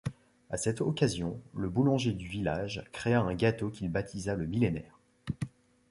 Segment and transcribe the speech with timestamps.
[0.49, 4.99] À cette occasion, le boulanger du village créa un gâteau qu'il baptisa le millénaire.